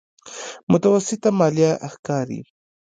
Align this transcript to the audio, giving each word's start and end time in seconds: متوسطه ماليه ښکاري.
متوسطه 0.71 1.29
ماليه 1.39 1.71
ښکاري. 1.93 2.39